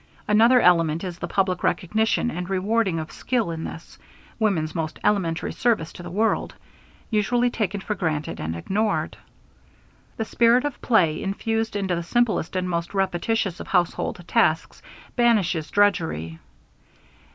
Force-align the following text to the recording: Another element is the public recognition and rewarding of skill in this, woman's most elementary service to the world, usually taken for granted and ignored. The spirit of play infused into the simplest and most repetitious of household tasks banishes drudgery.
Another 0.27 0.59
element 0.59 1.03
is 1.03 1.19
the 1.19 1.27
public 1.27 1.61
recognition 1.61 2.31
and 2.31 2.49
rewarding 2.49 2.97
of 2.97 3.11
skill 3.11 3.51
in 3.51 3.65
this, 3.65 3.99
woman's 4.39 4.73
most 4.73 4.97
elementary 5.03 5.53
service 5.53 5.93
to 5.93 6.01
the 6.01 6.09
world, 6.09 6.55
usually 7.11 7.51
taken 7.51 7.79
for 7.79 7.93
granted 7.93 8.39
and 8.39 8.55
ignored. 8.55 9.15
The 10.17 10.25
spirit 10.25 10.65
of 10.65 10.81
play 10.81 11.21
infused 11.21 11.75
into 11.75 11.93
the 11.93 12.01
simplest 12.01 12.55
and 12.55 12.67
most 12.67 12.95
repetitious 12.95 13.59
of 13.59 13.67
household 13.67 14.23
tasks 14.27 14.81
banishes 15.15 15.69
drudgery. 15.69 16.39